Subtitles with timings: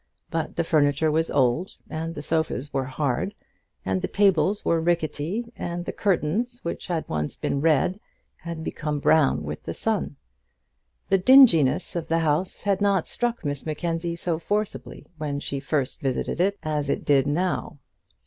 [0.31, 3.35] But the furniture was old, and the sofas were hard,
[3.85, 7.99] and the tables were rickety, and the curtains which had once been red
[8.37, 10.15] had become brown with the sun.
[11.09, 16.01] The dinginess of the house had not struck Miss Mackenzie so forcibly when she first
[16.01, 17.77] visited it, as it did now.